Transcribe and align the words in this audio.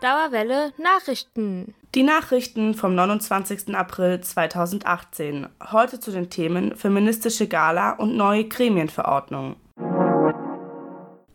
Dauerwelle 0.00 0.72
Nachrichten. 0.78 1.74
Die 1.94 2.02
Nachrichten 2.02 2.72
vom 2.72 2.94
29. 2.94 3.74
April 3.74 4.22
2018. 4.22 5.46
Heute 5.72 6.00
zu 6.00 6.10
den 6.10 6.30
Themen 6.30 6.74
feministische 6.74 7.46
Gala 7.48 7.92
und 7.92 8.16
neue 8.16 8.44
Gremienverordnung. 8.48 9.56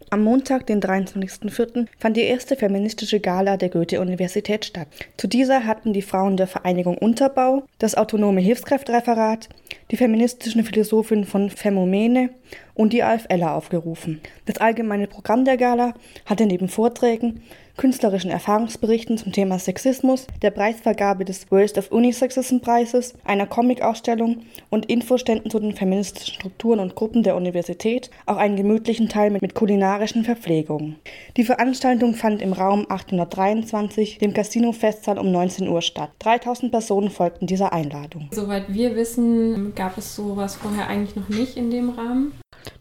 Am 0.10 0.24
Montag, 0.24 0.66
den 0.66 0.82
23.04., 0.82 1.88
fand 2.00 2.18
die 2.18 2.22
erste 2.22 2.56
feministische 2.56 3.20
Gala 3.20 3.58
der 3.58 3.70
Goethe-Universität 3.70 4.66
statt. 4.66 4.88
Zu 5.18 5.28
dieser 5.28 5.66
hatten 5.66 5.94
die 5.94 6.02
Frauen 6.02 6.38
der 6.38 6.48
Vereinigung 6.48 6.98
Unterbau, 6.98 7.66
das 7.78 7.96
Autonome 7.96 8.42
Hilfskräftereferat, 8.42 9.50
die 9.92 9.98
feministischen 9.98 10.64
Philosophin 10.64 11.26
von 11.26 11.52
Femomene 11.52 12.30
und 12.74 12.94
die 12.94 13.04
AFLer 13.04 13.54
aufgerufen. 13.54 14.22
Das 14.46 14.58
allgemeine 14.58 15.08
Programm 15.08 15.46
der 15.46 15.58
Gala 15.58 15.94
hatte 16.26 16.46
neben 16.48 16.70
Vorträgen 16.70 17.44
künstlerischen 17.78 18.32
Erfahrungsberichten 18.32 19.18
zum 19.18 19.32
Thema 19.32 19.60
Sexismus, 19.60 20.28
der 20.42 20.52
Preisvergabe 20.52 21.26
des 21.26 21.52
Worst 21.52 21.78
of 21.78 21.92
Unisexism 21.92 22.60
Preises, 22.60 23.14
einer 23.24 23.48
Comic-Ausstellung 23.48 24.44
und 24.70 24.86
Infoständen 24.88 25.52
zu 25.52 25.60
den 25.60 25.76
feministischen 25.76 26.36
Strukturen 26.36 26.80
und 26.80 26.96
Gruppen 26.96 27.24
der 27.24 27.36
Universität 27.36 28.10
auch 28.26 28.38
einen 28.38 28.56
gemütlichen 28.56 29.10
Teil 29.10 29.32
mit, 29.32 29.42
mit 29.42 29.56
kulinarischen 29.56 30.24
Verpflegungen. 30.24 30.96
Die 31.38 31.44
Veranstaltung 31.44 32.14
fand 32.14 32.42
im 32.42 32.54
Raum 32.54 32.86
823, 32.90 34.20
dem 34.20 34.34
Casino 34.34 34.72
Festsaal 34.72 35.18
um 35.18 35.32
19 35.32 35.68
Uhr 35.68 35.82
statt. 35.82 36.12
3000 36.20 36.72
Personen 36.72 37.10
folgten 37.10 37.48
dieser 37.48 37.74
Einladung. 37.74 38.30
Soweit 38.32 38.66
wir 38.74 38.96
wissen, 38.96 39.74
gab 39.76 39.98
es 39.98 40.16
sowas 40.16 40.56
vorher 40.56 40.88
eigentlich 40.88 41.16
noch 41.16 41.30
nicht 41.30 41.58
in 41.58 41.72
dem 41.72 41.90
Rahmen 41.90 42.32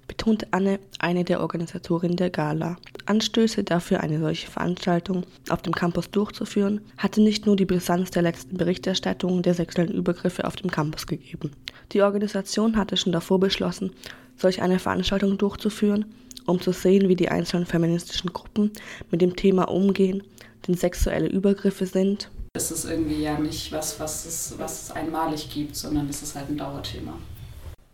betonte 0.07 0.47
Anne, 0.51 0.79
eine 0.99 1.25
der 1.25 1.41
Organisatorinnen 1.41 2.17
der 2.17 2.31
Gala. 2.31 2.77
Anstöße 3.07 3.65
dafür, 3.65 4.01
eine 4.01 4.19
solche 4.19 4.51
Veranstaltung 4.51 5.25
auf 5.51 5.63
dem 5.63 5.75
Campus 5.75 6.11
durchzuführen, 6.11 6.81
hatte 6.97 7.21
nicht 7.21 7.47
nur 7.47 7.57
die 7.57 7.67
Brisanz 7.67 8.11
der 8.11 8.23
letzten 8.23 8.57
Berichterstattung 8.57 9.43
der 9.43 9.55
sexuellen 9.55 9.93
Übergriffe 9.93 10.45
auf 10.45 10.57
dem 10.57 10.71
Campus 10.71 11.07
gegeben. 11.07 11.53
Die 11.93 12.03
Organisation 12.03 12.77
hatte 12.77 12.97
schon 12.97 13.13
davor 13.13 13.41
beschlossen, 13.41 13.93
solch 14.37 14.63
eine 14.63 14.79
Veranstaltung 14.79 15.39
durchzuführen, 15.39 16.07
um 16.47 16.61
zu 16.61 16.73
sehen, 16.73 17.09
wie 17.09 17.17
die 17.17 17.29
einzelnen 17.29 17.67
feministischen 17.67 18.33
Gruppen 18.33 18.73
mit 19.11 19.21
dem 19.21 19.37
Thema 19.37 19.69
umgehen, 19.69 20.23
denn 20.67 20.75
sexuelle 20.75 21.29
Übergriffe 21.29 21.87
sind. 21.87 22.31
Es 22.57 22.71
ist 22.71 22.85
irgendwie 22.85 23.23
ja 23.23 23.39
nicht 23.39 23.73
was, 23.73 23.99
was 23.99 24.27
es, 24.27 24.55
was 24.59 24.85
es 24.85 24.91
einmalig 24.93 25.51
gibt, 25.51 25.75
sondern 25.77 26.09
es 26.09 26.23
ist 26.23 26.37
halt 26.37 26.49
ein 26.49 26.57
Dauerthema. 26.57 27.19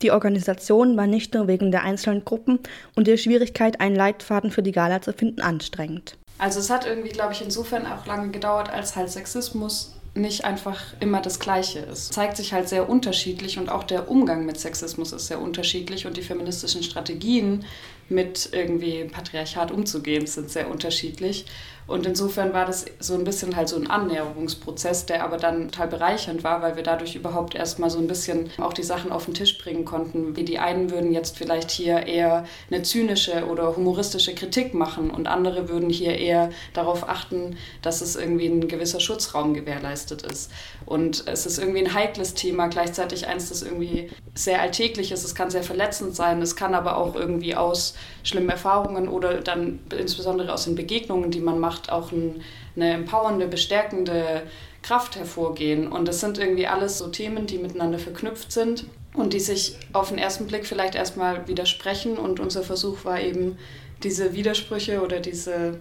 Die 0.03 0.11
Organisation 0.11 0.97
war 0.97 1.07
nicht 1.07 1.35
nur 1.35 1.47
wegen 1.47 1.71
der 1.71 1.83
einzelnen 1.83 2.25
Gruppen 2.25 2.59
und 2.97 3.07
der 3.07 3.17
Schwierigkeit, 3.17 3.81
einen 3.81 3.97
Leitfaden 3.97 4.51
für 4.51 4.63
die 4.63 4.73
Gala 4.73 5.03
zu 5.03 5.13
finden, 5.13 5.43
anstrengend. 5.43 6.17
Also 6.39 6.59
es 6.59 6.71
hat 6.71 6.87
irgendwie, 6.87 7.11
glaube 7.11 7.35
ich, 7.35 7.43
insofern 7.43 7.87
auch 7.87 8.07
lange 8.07 8.31
gedauert, 8.31 8.71
als 8.71 8.97
halt 8.97 9.11
Sexismus 9.11 9.95
nicht 10.15 10.45
einfach 10.45 10.81
immer 11.01 11.21
das 11.21 11.39
Gleiche 11.39 11.81
ist. 11.81 12.13
Zeigt 12.13 12.37
sich 12.37 12.53
halt 12.53 12.69
sehr 12.69 12.89
unterschiedlich 12.89 13.59
und 13.59 13.69
auch 13.69 13.85
der 13.85 14.11
Umgang 14.11 14.45
mit 14.45 14.59
Sexismus 14.59 15.13
ist 15.13 15.29
sehr 15.29 15.41
unterschiedlich 15.41 16.07
und 16.07 16.17
die 16.17 16.23
feministischen 16.23 16.83
Strategien 16.83 17.65
mit 18.09 18.49
irgendwie 18.53 19.05
Patriarchat 19.05 19.71
umzugehen 19.71 20.27
sind 20.27 20.51
sehr 20.51 20.69
unterschiedlich. 20.69 21.47
Und 21.91 22.07
insofern 22.07 22.53
war 22.53 22.67
das 22.67 22.85
so 23.01 23.15
ein 23.15 23.25
bisschen 23.25 23.57
halt 23.57 23.69
so 23.69 23.75
ein 23.75 23.91
Annäherungsprozess, 23.91 25.07
der 25.07 25.25
aber 25.25 25.39
dann 25.39 25.73
total 25.73 25.89
bereichernd 25.89 26.45
war, 26.45 26.63
weil 26.63 26.77
wir 26.77 26.85
dadurch 26.85 27.17
überhaupt 27.17 27.57
erstmal 27.57 27.91
so 27.91 27.99
ein 27.99 28.07
bisschen 28.07 28.49
auch 28.59 28.73
die 28.73 28.85
Sachen 28.85 29.11
auf 29.11 29.25
den 29.25 29.35
Tisch 29.35 29.59
bringen 29.59 29.85
konnten. 29.85 30.37
Wie 30.37 30.45
die 30.45 30.61
einen 30.61 30.93
würden 30.93 31.13
jetzt 31.13 31.37
vielleicht 31.37 31.73
hier 31.73 32.07
eher 32.07 32.45
eine 32.71 32.83
zynische 32.83 33.45
oder 33.49 33.77
humoristische 33.77 34.37
Kritik 34.37 34.73
machen 34.73 35.11
und 35.11 35.27
andere 35.27 35.69
würden 35.69 35.91
hier 35.91 36.17
eher 36.17 36.51
darauf 36.75 37.09
achten, 37.09 37.57
dass 37.83 38.03
es 38.03 38.15
irgendwie 38.15 38.47
ein 38.47 38.69
gewisser 38.69 39.01
Schutzraum 39.01 39.53
gewährleistet 39.53 40.23
ist. 40.23 40.53
Und 40.87 41.25
es 41.27 41.45
ist 41.45 41.59
irgendwie 41.59 41.85
ein 41.85 41.93
heikles 41.93 42.35
Thema, 42.35 42.69
gleichzeitig 42.69 43.27
eins, 43.27 43.49
das 43.49 43.63
irgendwie 43.63 44.11
sehr 44.35 44.63
alltäglich 44.63 45.11
ist. 45.11 45.25
Es 45.25 45.35
kann 45.35 45.51
sehr 45.51 45.65
verletzend 45.65 46.15
sein, 46.15 46.41
es 46.41 46.55
kann 46.55 46.77
aber 46.77 46.97
auch 46.97 47.17
irgendwie 47.17 47.57
aus 47.57 47.95
schlimmen 48.23 48.49
Erfahrungen 48.49 49.09
oder 49.09 49.41
dann 49.41 49.81
insbesondere 49.99 50.53
aus 50.53 50.65
den 50.65 50.77
Begegnungen, 50.77 51.33
die 51.33 51.41
man 51.41 51.59
macht, 51.59 51.80
macht, 51.81 51.91
auch 51.91 52.13
ein, 52.13 52.43
eine 52.77 52.95
empowernde, 52.95 53.47
bestärkende 53.47 54.43
Kraft 54.83 55.17
hervorgehen. 55.17 55.89
Und 55.89 56.09
das 56.09 56.21
sind 56.21 56.39
irgendwie 56.39 56.67
alles 56.67 56.99
so 56.99 57.09
Themen, 57.09 57.47
die 57.47 57.59
miteinander 57.59 57.99
verknüpft 57.99 58.53
sind 58.53 58.87
und 59.15 59.33
die 59.33 59.41
sich 59.41 59.77
auf 59.93 60.11
den 60.11 60.19
ersten 60.19 60.47
Blick 60.47 60.67
vielleicht 60.67 60.95
erstmal 60.95 61.49
widersprechen. 61.49 62.17
Und 62.17 62.41
unser 62.41 62.63
Versuch 62.63 63.05
war 63.05 63.21
eben, 63.21 63.59
diese 64.03 64.33
Widersprüche 64.33 65.03
oder 65.03 65.21
diese 65.21 65.79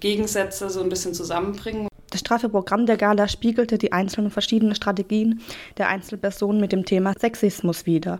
Gegensätze 0.00 0.68
so 0.68 0.82
ein 0.82 0.88
bisschen 0.88 1.14
zusammenbringen. 1.14 1.86
Das 2.10 2.18
straffe 2.18 2.48
Programm 2.48 2.86
der 2.86 2.96
Gala 2.96 3.28
spiegelte 3.28 3.78
die 3.78 3.92
einzelnen 3.92 4.32
verschiedenen 4.32 4.74
Strategien 4.74 5.40
der 5.78 5.88
Einzelpersonen 5.88 6.60
mit 6.60 6.72
dem 6.72 6.84
Thema 6.84 7.14
Sexismus 7.18 7.86
wider 7.86 8.18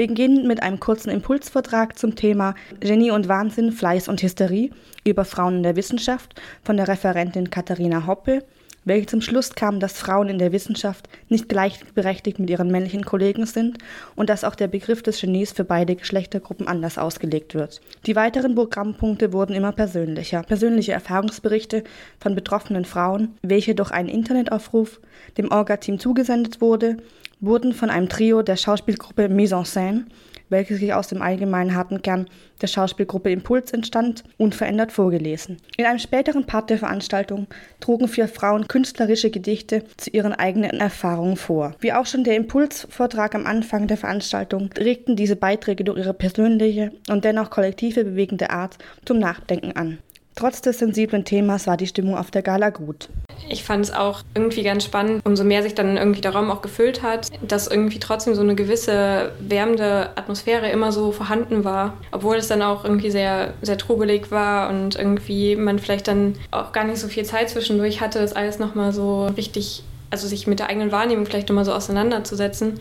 beginnend 0.00 0.46
mit 0.46 0.62
einem 0.62 0.80
kurzen 0.80 1.10
Impulsvortrag 1.10 1.98
zum 1.98 2.16
Thema 2.16 2.54
Genie 2.80 3.10
und 3.10 3.28
Wahnsinn, 3.28 3.70
Fleiß 3.70 4.08
und 4.08 4.22
Hysterie 4.22 4.70
über 5.04 5.26
Frauen 5.26 5.56
in 5.56 5.62
der 5.62 5.76
Wissenschaft 5.76 6.40
von 6.62 6.78
der 6.78 6.88
Referentin 6.88 7.50
Katharina 7.50 8.06
Hoppe, 8.06 8.42
welche 8.84 9.06
zum 9.06 9.20
Schluss 9.20 9.54
kam, 9.54 9.80
dass 9.80 9.98
Frauen 9.98 10.28
in 10.28 10.38
der 10.38 10.52
Wissenschaft 10.52 11.08
nicht 11.28 11.48
gleichberechtigt 11.48 12.38
mit 12.38 12.50
ihren 12.50 12.70
männlichen 12.70 13.04
Kollegen 13.04 13.46
sind 13.46 13.78
und 14.16 14.30
dass 14.30 14.44
auch 14.44 14.54
der 14.54 14.68
Begriff 14.68 15.02
des 15.02 15.20
Genies 15.20 15.52
für 15.52 15.64
beide 15.64 15.96
Geschlechtergruppen 15.96 16.66
anders 16.66 16.98
ausgelegt 16.98 17.54
wird. 17.54 17.80
Die 18.06 18.16
weiteren 18.16 18.54
Programmpunkte 18.54 19.32
wurden 19.32 19.54
immer 19.54 19.72
persönlicher. 19.72 20.42
Persönliche 20.42 20.92
Erfahrungsberichte 20.92 21.84
von 22.18 22.34
betroffenen 22.34 22.84
Frauen, 22.84 23.34
welche 23.42 23.74
durch 23.74 23.90
einen 23.90 24.08
Internetaufruf 24.08 25.00
dem 25.36 25.50
Orga-Team 25.50 25.98
zugesendet 25.98 26.60
wurde, 26.60 26.96
wurden 27.40 27.72
von 27.72 27.90
einem 27.90 28.08
Trio 28.08 28.42
der 28.42 28.56
Schauspielgruppe 28.56 29.28
Mise 29.28 29.56
en 29.56 29.64
Scène, 29.64 30.04
welches 30.50 30.80
sich 30.80 30.92
aus 30.92 31.08
dem 31.08 31.22
allgemeinen 31.22 31.74
harten 31.74 32.02
Kern 32.02 32.26
der 32.60 32.66
Schauspielgruppe 32.66 33.30
Impuls 33.30 33.72
entstand, 33.72 34.24
unverändert 34.36 34.92
vorgelesen. 34.92 35.56
In 35.76 35.86
einem 35.86 35.98
späteren 35.98 36.44
Part 36.44 36.68
der 36.68 36.78
Veranstaltung 36.78 37.46
trugen 37.80 38.08
vier 38.08 38.28
Frauen 38.28 38.68
künstlerische 38.68 39.30
Gedichte 39.30 39.84
zu 39.96 40.10
ihren 40.10 40.34
eigenen 40.34 40.80
Erfahrungen 40.80 41.36
vor. 41.36 41.74
Wie 41.80 41.92
auch 41.92 42.06
schon 42.06 42.24
der 42.24 42.36
Impulsvortrag 42.36 43.34
am 43.34 43.46
Anfang 43.46 43.86
der 43.86 43.96
Veranstaltung 43.96 44.70
regten 44.78 45.16
diese 45.16 45.36
Beiträge 45.36 45.84
durch 45.84 45.98
ihre 45.98 46.14
persönliche 46.14 46.92
und 47.08 47.24
dennoch 47.24 47.50
kollektive 47.50 48.04
bewegende 48.04 48.50
Art 48.50 48.76
zum 49.04 49.18
Nachdenken 49.18 49.72
an. 49.72 49.98
Trotz 50.34 50.62
des 50.62 50.78
sensiblen 50.78 51.24
Themas 51.24 51.66
war 51.66 51.76
die 51.76 51.86
Stimmung 51.86 52.16
auf 52.16 52.30
der 52.30 52.42
Gala 52.42 52.70
gut. 52.70 53.08
Ich 53.48 53.64
fand 53.64 53.84
es 53.84 53.92
auch 53.92 54.22
irgendwie 54.34 54.62
ganz 54.62 54.84
spannend, 54.84 55.24
umso 55.24 55.44
mehr 55.44 55.62
sich 55.62 55.74
dann 55.74 55.96
irgendwie 55.96 56.20
der 56.20 56.32
Raum 56.32 56.50
auch 56.50 56.62
gefüllt 56.62 57.02
hat, 57.02 57.28
dass 57.42 57.66
irgendwie 57.66 57.98
trotzdem 57.98 58.34
so 58.34 58.42
eine 58.42 58.54
gewisse 58.54 59.32
wärmende 59.40 60.10
Atmosphäre 60.16 60.70
immer 60.70 60.92
so 60.92 61.12
vorhanden 61.12 61.64
war, 61.64 61.94
obwohl 62.12 62.36
es 62.36 62.48
dann 62.48 62.62
auch 62.62 62.84
irgendwie 62.84 63.10
sehr, 63.10 63.54
sehr 63.62 63.76
trubelig 63.76 64.30
war 64.30 64.70
und 64.70 64.96
irgendwie 64.96 65.56
man 65.56 65.78
vielleicht 65.78 66.08
dann 66.08 66.36
auch 66.50 66.72
gar 66.72 66.84
nicht 66.84 66.98
so 66.98 67.08
viel 67.08 67.24
Zeit 67.24 67.50
zwischendurch 67.50 68.00
hatte, 68.00 68.20
das 68.20 68.34
alles 68.34 68.58
nochmal 68.58 68.92
so 68.92 69.26
richtig, 69.36 69.82
also 70.10 70.28
sich 70.28 70.46
mit 70.46 70.58
der 70.60 70.68
eigenen 70.68 70.92
Wahrnehmung 70.92 71.26
vielleicht 71.26 71.48
nochmal 71.48 71.64
so 71.64 71.72
auseinanderzusetzen 71.72 72.80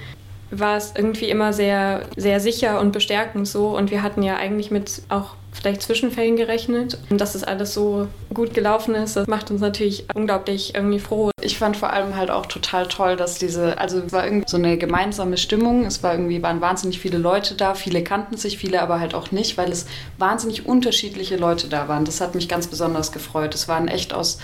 war 0.51 0.77
es 0.77 0.93
irgendwie 0.95 1.29
immer 1.29 1.53
sehr, 1.53 2.05
sehr 2.17 2.39
sicher 2.39 2.79
und 2.79 2.91
bestärkend 2.91 3.47
so. 3.47 3.77
Und 3.77 3.91
wir 3.91 4.01
hatten 4.01 4.23
ja 4.23 4.37
eigentlich 4.37 4.71
mit 4.71 5.03
auch 5.09 5.35
vielleicht 5.51 5.81
Zwischenfällen 5.81 6.35
gerechnet. 6.35 6.97
Und 7.09 7.19
dass 7.19 7.33
das 7.33 7.43
alles 7.43 7.73
so 7.73 8.07
gut 8.33 8.53
gelaufen 8.53 8.95
ist, 8.95 9.15
das 9.15 9.27
macht 9.27 9.51
uns 9.51 9.61
natürlich 9.61 10.05
unglaublich 10.13 10.75
irgendwie 10.75 10.99
froh. 10.99 11.31
Ich 11.41 11.57
fand 11.57 11.77
vor 11.77 11.91
allem 11.91 12.15
halt 12.15 12.31
auch 12.31 12.45
total 12.45 12.87
toll, 12.87 13.15
dass 13.15 13.37
diese, 13.37 13.77
also 13.77 13.99
es 13.99 14.11
war 14.11 14.25
irgendwie 14.25 14.47
so 14.47 14.57
eine 14.57 14.77
gemeinsame 14.77 15.37
Stimmung. 15.37 15.85
Es 15.85 16.03
war 16.03 16.13
irgendwie, 16.13 16.41
waren 16.41 16.61
wahnsinnig 16.61 16.99
viele 16.99 17.17
Leute 17.17 17.55
da. 17.55 17.73
Viele 17.73 18.03
kannten 18.03 18.37
sich, 18.37 18.57
viele 18.57 18.81
aber 18.81 18.99
halt 18.99 19.13
auch 19.13 19.31
nicht, 19.31 19.57
weil 19.57 19.71
es 19.71 19.85
wahnsinnig 20.17 20.65
unterschiedliche 20.65 21.37
Leute 21.37 21.67
da 21.67 21.87
waren. 21.87 22.05
Das 22.05 22.21
hat 22.21 22.35
mich 22.35 22.47
ganz 22.47 22.67
besonders 22.67 23.11
gefreut. 23.11 23.55
Es 23.55 23.67
waren 23.67 23.87
echt 23.87 24.13
aus 24.13 24.39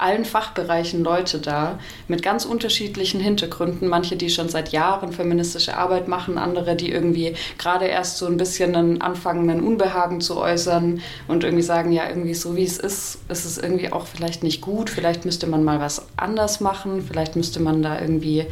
allen 0.00 0.24
Fachbereichen 0.24 1.04
Leute 1.04 1.38
da 1.38 1.78
mit 2.08 2.22
ganz 2.22 2.44
unterschiedlichen 2.44 3.20
Hintergründen. 3.20 3.88
Manche, 3.88 4.16
die 4.16 4.30
schon 4.30 4.48
seit 4.48 4.70
Jahren 4.70 5.12
feministische 5.12 5.76
Arbeit 5.76 6.08
machen, 6.08 6.38
andere, 6.38 6.74
die 6.74 6.90
irgendwie 6.90 7.34
gerade 7.58 7.86
erst 7.86 8.18
so 8.18 8.26
ein 8.26 8.36
bisschen 8.36 8.74
einen 8.74 9.00
anfangenden 9.02 9.62
Unbehagen 9.62 10.20
zu 10.20 10.38
äußern 10.38 11.00
und 11.28 11.44
irgendwie 11.44 11.62
sagen, 11.62 11.92
ja, 11.92 12.08
irgendwie 12.08 12.34
so 12.34 12.56
wie 12.56 12.64
es 12.64 12.78
ist, 12.78 13.18
ist 13.28 13.44
es 13.44 13.58
irgendwie 13.58 13.92
auch 13.92 14.06
vielleicht 14.06 14.42
nicht 14.42 14.60
gut. 14.60 14.90
Vielleicht 14.90 15.24
müsste 15.24 15.46
man 15.46 15.64
mal 15.64 15.80
was 15.80 16.06
anders 16.40 16.60
machen. 16.60 17.02
Vielleicht 17.02 17.36
müsste 17.36 17.60
man 17.60 17.82
da 17.82 18.00
irgendwie 18.00 18.46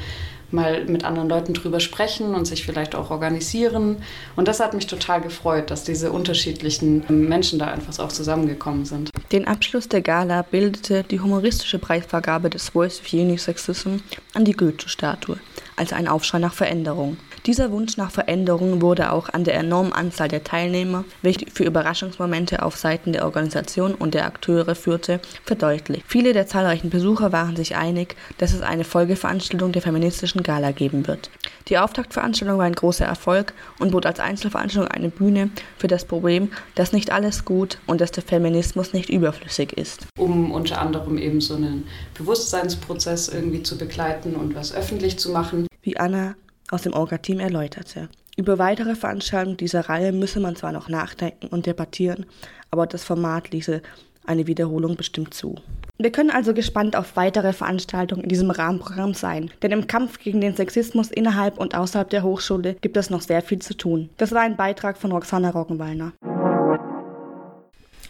mal 0.51 0.85
mit 0.87 1.05
anderen 1.05 1.29
Leuten 1.29 1.55
drüber 1.55 1.81
sprechen 1.81 2.35
und 2.35 2.47
sich 2.47 2.65
vielleicht 2.65 2.95
auch 2.95 3.11
organisieren. 3.11 3.97
Und 4.37 4.49
das 4.49 4.61
hat 4.61 4.75
mich 4.75 4.87
total 4.87 5.21
gefreut, 5.21 5.71
dass 5.71 5.85
diese 5.85 6.11
unterschiedlichen 6.13 7.05
Menschen 7.09 7.59
da 7.59 7.67
einfach 7.67 7.99
auch 7.99 8.09
zusammengekommen 8.09 8.85
sind. 8.85 9.11
Den 9.33 9.47
Abschluss 9.47 9.89
der 9.89 10.01
Gala 10.01 10.43
bildete 10.43 11.03
die 11.03 11.21
humoristische 11.21 11.79
Preisvergabe 11.79 12.49
des 12.51 12.71
Voice 12.71 13.01
of 13.01 13.13
Unisexism 13.13 13.97
an 14.35 14.45
die 14.45 14.53
Goethe-Statue 14.53 15.39
als 15.77 15.93
ein 15.93 16.09
Aufschrei 16.09 16.39
nach 16.39 16.55
Veränderung. 16.55 17.19
Dieser 17.47 17.71
Wunsch 17.71 17.97
nach 17.97 18.11
Veränderung 18.11 18.83
wurde 18.83 19.13
auch 19.13 19.29
an 19.29 19.45
der 19.45 19.55
enormen 19.55 19.93
Anzahl 19.93 20.29
der 20.29 20.45
Teilnehmer, 20.45 21.05
welche 21.23 21.47
für 21.51 21.65
Überraschungsmomente 21.65 22.63
auf 22.63 22.77
Seiten 22.77 23.13
der 23.13 23.25
Organisation 23.25 23.95
und 23.95 24.15
der 24.15 24.27
Akteure 24.27 24.75
führte, 24.75 25.21
verdeutlicht. 25.45 26.05
Viele 26.07 26.33
der 26.33 26.47
zahlreichen 26.47 26.91
Besucher 26.91 27.33
waren 27.33 27.57
sich 27.57 27.77
einig, 27.77 28.17
dass 28.39 28.53
es 28.53 28.63
eine 28.63 28.85
Folgeveranstaltung 28.85 29.73
der 29.73 29.83
feministischen 29.83 30.43
Gala 30.43 30.73
geben 30.73 31.07
wird. 31.07 31.31
Die 31.69 31.79
Auftaktveranstaltung 31.79 32.59
war 32.59 32.65
ein 32.65 32.75
großer 32.75 33.05
Erfolg 33.05 33.53
und 33.79 33.93
bot 33.93 34.07
als 34.07 34.21
Einzelveranstaltung 34.21 34.91
eine 34.91 35.09
Bühne 35.09 35.51
für 35.77 35.89
das 35.89 36.05
Problem, 36.05 36.51
dass 36.75 36.93
nicht 36.93 37.13
alles 37.13 37.45
gut 37.45 37.79
und 37.87 38.01
dass 38.01 38.11
der 38.11 38.23
Feminismus 38.23 38.93
nicht 38.93 39.11
überflüssig 39.11 39.73
ist. 39.75 40.07
Um 40.19 40.51
unter 40.51 40.81
anderem 40.81 41.19
eben 41.19 41.41
so 41.41 41.55
einen 41.55 41.87
Bewusstseinsprozess 42.15 43.29
irgendwie 43.29 43.63
zu 43.63 43.79
begleiten 43.79 44.35
und 44.35 44.55
was 44.55 44.75
öffentlich 44.75 45.19
zu 45.19 45.31
machen. 45.31 45.67
Wie 45.83 45.97
Anna 45.99 46.35
aus 46.71 46.83
dem 46.83 46.93
Orga-Team 46.93 47.41
erläuterte. 47.41 48.09
Über 48.37 48.59
weitere 48.59 48.95
Veranstaltungen 48.95 49.57
dieser 49.57 49.89
Reihe 49.89 50.13
müsse 50.13 50.39
man 50.39 50.55
zwar 50.55 50.73
noch 50.73 50.89
nachdenken 50.89 51.49
und 51.49 51.67
debattieren, 51.67 52.25
aber 52.71 52.87
das 52.87 53.05
Format 53.05 53.51
ließe 53.51 53.83
eine 54.27 54.47
Wiederholung 54.47 54.97
bestimmt 54.97 55.35
zu. 55.35 55.57
Wir 55.99 56.13
können 56.13 56.31
also 56.31 56.55
gespannt 56.55 56.95
auf 56.95 57.17
weitere 57.17 57.53
Veranstaltungen 57.53 58.23
in 58.23 58.29
diesem 58.29 58.51
Rahmenprogramm 58.51 59.15
sein, 59.15 59.51
denn 59.63 59.73
im 59.73 59.89
Kampf 59.89 60.21
gegen 60.21 60.41
den 60.41 60.55
Sexismus 60.55 61.11
innerhalb 61.11 61.59
und 61.59 61.75
außerhalb 61.75 62.09
der 62.09 62.23
Hochschule 62.23 62.75
gibt 62.75 62.97
es 62.97 63.11
noch 63.11 63.23
sehr 63.23 63.43
viel 63.43 63.59
zu 63.59 63.77
tun. 63.77 64.09
Das 64.17 64.31
war 64.31 64.43
ein 64.43 64.57
Beitrag 64.57 64.99
von 64.99 65.11
Roxana 65.11 65.51
Roggenwallner. 65.51 66.13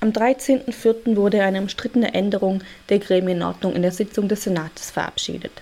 Am 0.00 0.10
13.04. 0.10 1.16
wurde 1.16 1.42
eine 1.42 1.60
umstrittene 1.60 2.12
Änderung 2.12 2.62
der 2.88 2.98
Gremienordnung 2.98 3.72
in 3.74 3.82
der 3.82 3.92
Sitzung 3.92 4.28
des 4.28 4.44
Senates 4.44 4.90
verabschiedet. 4.90 5.52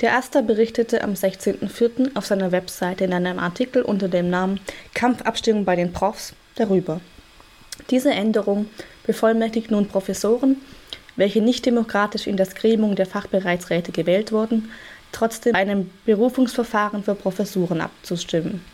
Der 0.00 0.16
Aster 0.16 0.42
berichtete 0.42 1.02
am 1.02 1.14
16.04. 1.14 2.16
auf 2.16 2.24
seiner 2.24 2.52
Webseite 2.52 3.04
in 3.04 3.12
einem 3.12 3.40
Artikel 3.40 3.82
unter 3.82 4.08
dem 4.08 4.30
Namen 4.30 4.60
Kampfabstimmung 4.94 5.64
bei 5.64 5.74
den 5.74 5.92
Profs 5.92 6.34
darüber. 6.54 7.00
Diese 7.90 8.10
Änderung 8.10 8.66
bevollmächtigt 9.04 9.72
nun 9.72 9.88
Professoren, 9.88 10.58
welche 11.16 11.42
nicht 11.42 11.66
demokratisch 11.66 12.28
in 12.28 12.36
das 12.36 12.54
Gremium 12.54 12.94
der 12.94 13.06
Fachbereichsräte 13.06 13.90
gewählt 13.90 14.30
wurden, 14.30 14.70
trotzdem 15.10 15.56
einem 15.56 15.90
Berufungsverfahren 16.04 17.02
für 17.02 17.16
Professuren 17.16 17.80
abzustimmen. 17.80 18.64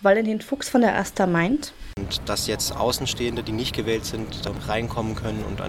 Valentin 0.00 0.40
Fuchs 0.40 0.68
von 0.68 0.82
der 0.82 0.96
AStA 0.96 1.26
meint, 1.26 1.72
und 1.98 2.22
dass 2.26 2.46
jetzt 2.46 2.74
Außenstehende, 2.74 3.42
die 3.42 3.52
nicht 3.52 3.74
gewählt 3.74 4.04
sind, 4.04 4.26
reinkommen 4.66 5.14
können 5.14 5.44
und 5.44 5.60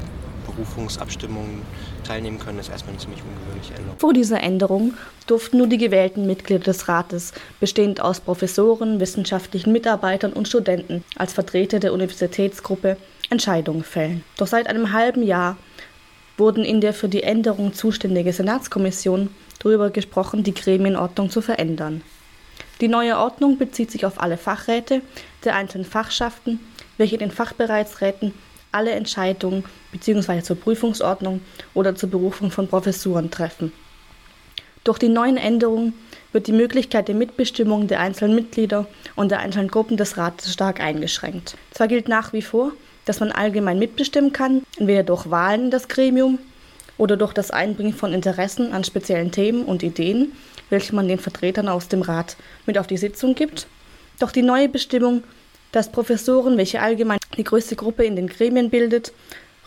Berufungsabstimmungen 0.55 1.61
teilnehmen 2.03 2.39
können, 2.39 2.59
ist 2.59 2.69
erstmal 2.69 2.94
eine 2.94 3.01
ziemlich 3.01 3.21
ungewöhnliche 3.21 3.73
Änderung. 3.75 4.00
Vor 4.00 4.13
dieser 4.13 4.41
Änderung 4.41 4.94
durften 5.27 5.57
nur 5.57 5.67
die 5.67 5.77
gewählten 5.77 6.25
Mitglieder 6.25 6.63
des 6.63 6.88
Rates, 6.88 7.33
bestehend 7.59 8.01
aus 8.01 8.19
Professoren, 8.19 9.00
wissenschaftlichen 9.00 9.71
Mitarbeitern 9.71 10.33
und 10.33 10.47
Studenten, 10.47 11.03
als 11.15 11.33
Vertreter 11.33 11.79
der 11.79 11.94
Universitätsgruppe 11.94 12.97
Entscheidungen 13.29 13.83
fällen. 13.83 14.23
Doch 14.38 14.47
seit 14.47 14.67
einem 14.67 14.94
halben 14.94 15.23
Jahr 15.23 15.57
wurden 16.38 16.63
in 16.63 16.81
der 16.81 16.94
für 16.94 17.09
die 17.09 17.23
Änderung 17.23 17.73
zuständige 17.73 18.33
Senatskommission 18.33 19.29
darüber 19.59 19.89
gesprochen, 19.89 20.44
die 20.44 20.53
Gremienordnung 20.53 21.29
zu 21.29 21.41
verändern. 21.41 22.01
Die 22.81 22.88
neue 22.88 23.17
Ordnung 23.17 23.57
bezieht 23.57 23.91
sich 23.91 24.05
auf 24.05 24.19
alle 24.19 24.38
Fachräte 24.38 25.01
der 25.44 25.55
einzelnen 25.55 25.85
Fachschaften, 25.85 26.59
welche 26.97 27.17
den 27.17 27.31
Fachbereichsräten 27.31 28.33
alle 28.74 28.92
Entscheidungen 28.92 29.64
bzw. 29.92 30.42
zur 30.42 30.60
Prüfungsordnung 30.60 31.42
oder 31.74 31.96
zur 31.96 32.10
Berufung 32.10 32.52
von 32.52 32.68
Professuren 32.68 33.31
treffen. 33.31 33.72
Durch 34.84 35.00
die 35.00 35.10
neuen 35.10 35.38
Änderungen 35.38 35.94
wird 36.34 36.48
die 36.48 36.52
Möglichkeit 36.52 37.08
der 37.08 37.16
Mitbestimmung 37.16 37.88
der 37.88 38.02
einzelnen 38.02 38.36
Mitglieder 38.36 38.86
und 39.16 39.31
der 39.31 39.40
einzelnen 39.40 39.70
Gruppen 39.70 39.96
des 39.96 40.18
Rates 40.18 40.52
stark 40.52 40.81
eingeschränkt. 40.81 41.56
Zwar 41.72 41.88
gilt 41.88 42.10
nach 42.10 42.34
wie 42.34 42.42
vor, 42.42 42.74
dass 43.06 43.20
man 43.20 43.31
allgemein 43.31 43.80
mitbestimmen 43.80 44.34
kann, 44.34 44.64
entweder 44.78 45.04
durch 45.04 45.30
Wahlen 45.30 45.66
in 45.66 45.72
das 45.72 45.88
Gremium 45.88 46.40
oder 46.98 47.18
durch 47.18 47.34
das 47.34 47.52
Einbringen 47.52 47.94
von 47.94 48.14
Interessen 48.14 48.74
an 48.74 48.84
speziellen 48.84 49.31
Themen 49.31 49.64
und 49.66 49.84
Ideen, 49.84 50.34
welche 50.70 50.96
man 50.96 51.08
den 51.08 51.20
Vertretern 51.20 51.70
aus 51.70 51.88
dem 51.88 52.02
Rat 52.02 52.36
mit 52.66 52.78
auf 52.78 52.88
die 52.88 52.98
Sitzung 52.98 53.36
gibt. 53.36 53.68
Doch 54.20 54.31
die 54.31 54.42
neue 54.42 54.70
Bestimmung, 54.70 55.24
dass 55.74 55.90
Professoren, 55.90 56.58
welche 56.58 56.81
allgemein 56.81 57.20
die 57.36 57.44
größte 57.44 57.75
Gruppe 57.75 58.06
in 58.06 58.16
den 58.16 58.28
Gremien 58.28 58.70
bildet, 58.70 59.12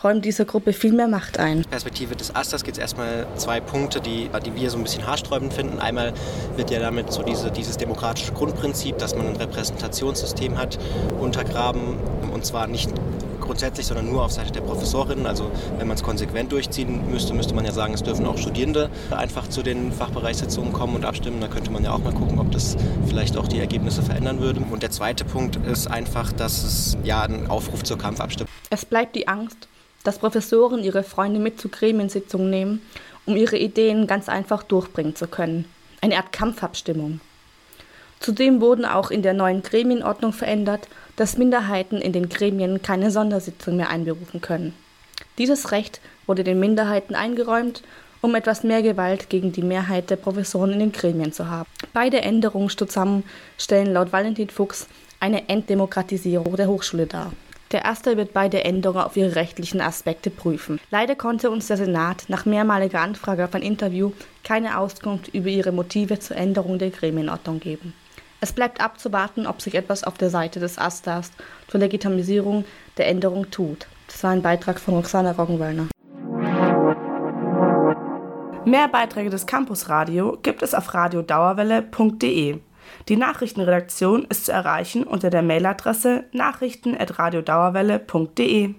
räumt 0.03 0.23
dieser 0.25 0.45
Gruppe 0.45 0.73
viel 0.73 0.93
mehr 0.93 1.07
Macht 1.07 1.37
ein. 1.37 1.63
Perspektive 1.69 2.15
des 2.15 2.33
Asters 2.35 2.63
gibt 2.63 2.77
es 2.77 2.81
erstmal 2.81 3.27
zwei 3.35 3.59
Punkte, 3.59 3.99
die, 3.99 4.29
die 4.45 4.55
wir 4.55 4.69
so 4.69 4.77
ein 4.77 4.83
bisschen 4.83 5.05
haarsträubend 5.05 5.53
finden. 5.53 5.79
Einmal 5.79 6.13
wird 6.55 6.71
ja 6.71 6.79
damit 6.79 7.11
so 7.11 7.23
diese, 7.23 7.51
dieses 7.51 7.77
demokratische 7.77 8.31
Grundprinzip, 8.31 8.97
dass 8.99 9.15
man 9.15 9.27
ein 9.27 9.35
Repräsentationssystem 9.35 10.57
hat, 10.57 10.77
untergraben. 11.19 11.97
Und 12.31 12.45
zwar 12.45 12.67
nicht 12.67 12.91
grundsätzlich, 13.47 13.87
sondern 13.87 14.09
nur 14.09 14.23
auf 14.23 14.31
Seite 14.31 14.51
der 14.51 14.61
Professorinnen. 14.61 15.25
Also 15.25 15.49
wenn 15.77 15.87
man 15.87 15.97
es 15.97 16.03
konsequent 16.03 16.51
durchziehen 16.51 17.09
müsste, 17.09 17.33
müsste 17.33 17.55
man 17.55 17.65
ja 17.65 17.71
sagen, 17.71 17.93
es 17.93 18.03
dürfen 18.03 18.25
auch 18.25 18.37
Studierende 18.37 18.89
einfach 19.09 19.47
zu 19.49 19.63
den 19.63 19.91
Fachbereichssitzungen 19.91 20.73
kommen 20.73 20.95
und 20.95 21.05
abstimmen. 21.05 21.41
Da 21.41 21.47
könnte 21.47 21.71
man 21.71 21.83
ja 21.83 21.91
auch 21.93 21.99
mal 21.99 22.13
gucken, 22.13 22.37
ob 22.39 22.51
das 22.51 22.77
vielleicht 23.07 23.37
auch 23.37 23.47
die 23.47 23.59
Ergebnisse 23.59 24.03
verändern 24.03 24.39
würde. 24.39 24.59
Und 24.59 24.83
der 24.83 24.91
zweite 24.91 25.25
Punkt 25.25 25.55
ist 25.65 25.87
einfach, 25.87 26.31
dass 26.31 26.63
es 26.63 26.97
ja 27.03 27.23
ein 27.23 27.49
Aufruf 27.49 27.83
zur 27.83 27.97
Kampfabstimmung. 27.97 28.51
Es 28.69 28.85
bleibt 28.85 29.15
die 29.15 29.27
Angst, 29.27 29.67
dass 30.03 30.19
Professoren 30.19 30.83
ihre 30.83 31.03
Freunde 31.03 31.39
mit 31.39 31.59
zu 31.59 31.69
Gremiensitzungen 31.69 32.49
nehmen, 32.49 32.81
um 33.25 33.35
ihre 33.35 33.57
Ideen 33.57 34.07
ganz 34.07 34.29
einfach 34.29 34.63
durchbringen 34.63 35.15
zu 35.15 35.27
können. 35.27 35.65
Eine 36.01 36.17
Art 36.17 36.31
Kampfabstimmung. 36.31 37.19
Zudem 38.19 38.61
wurden 38.61 38.85
auch 38.85 39.11
in 39.11 39.21
der 39.21 39.33
neuen 39.33 39.61
Gremienordnung 39.61 40.33
verändert, 40.33 40.87
dass 41.15 41.37
Minderheiten 41.37 42.01
in 42.01 42.13
den 42.13 42.29
Gremien 42.29 42.81
keine 42.81 43.11
Sondersitzung 43.11 43.77
mehr 43.77 43.89
einberufen 43.89 44.41
können. 44.41 44.73
Dieses 45.37 45.71
Recht 45.71 46.01
wurde 46.25 46.43
den 46.43 46.59
Minderheiten 46.59 47.15
eingeräumt, 47.15 47.83
um 48.21 48.35
etwas 48.35 48.63
mehr 48.63 48.81
Gewalt 48.81 49.29
gegen 49.29 49.51
die 49.51 49.61
Mehrheit 49.61 50.09
der 50.09 50.15
Professoren 50.15 50.73
in 50.73 50.79
den 50.79 50.91
Gremien 50.91 51.31
zu 51.31 51.49
haben. 51.49 51.69
Beide 51.93 52.21
Änderungen 52.21 52.69
zusammen 52.69 53.23
stellen 53.57 53.93
laut 53.93 54.11
Valentin 54.11 54.49
Fuchs 54.49 54.87
eine 55.19 55.47
Entdemokratisierung 55.49 56.55
der 56.55 56.67
Hochschule 56.67 57.07
dar. 57.07 57.31
Der 57.71 57.83
erste 57.83 58.15
wird 58.15 58.33
beide 58.33 58.63
Änderungen 58.63 59.03
auf 59.03 59.17
ihre 59.17 59.35
rechtlichen 59.35 59.81
Aspekte 59.81 60.29
prüfen. 60.29 60.79
Leider 60.89 61.15
konnte 61.15 61.49
uns 61.49 61.67
der 61.67 61.77
Senat 61.77 62.25
nach 62.29 62.45
mehrmaliger 62.45 63.01
Anfrage 63.01 63.43
auf 63.43 63.53
ein 63.53 63.61
Interview 63.61 64.11
keine 64.43 64.77
Auskunft 64.77 65.27
über 65.33 65.49
ihre 65.49 65.73
Motive 65.73 66.17
zur 66.19 66.37
Änderung 66.37 66.79
der 66.79 66.91
Gremienordnung 66.91 67.59
geben. 67.59 67.93
Es 68.39 68.53
bleibt 68.53 68.81
abzuwarten, 68.81 69.47
ob 69.47 69.61
sich 69.61 69.73
etwas 69.73 70.03
auf 70.03 70.17
der 70.17 70.29
Seite 70.29 70.59
des 70.59 70.77
Astas 70.77 71.31
zur 71.67 71.79
Legitimisierung 71.79 72.65
der 72.97 73.07
Änderung 73.07 73.49
tut. 73.49 73.87
Das 74.05 74.23
war 74.23 74.29
ein 74.31 74.43
Beitrag 74.43 74.79
von 74.79 74.93
Roxana 74.93 75.31
Roggenwallner. 75.31 75.87
Mehr 78.65 78.87
Beiträge 78.89 79.29
des 79.29 79.45
Campus 79.45 79.89
Radio 79.89 80.37
gibt 80.43 80.61
es 80.61 80.73
auf 80.73 80.93
radiodauerwelle.de. 80.93 82.59
Die 83.09 83.15
Nachrichtenredaktion 83.15 84.25
ist 84.25 84.45
zu 84.45 84.51
erreichen 84.51 85.03
unter 85.03 85.29
der 85.29 85.41
Mailadresse 85.41 86.25
nachrichten@radiodauerwelle.de. 86.31 88.75